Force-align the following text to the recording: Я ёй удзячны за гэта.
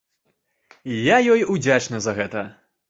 Я 1.15 1.21
ёй 1.35 1.47
удзячны 1.57 1.97
за 2.09 2.19
гэта. 2.23 2.49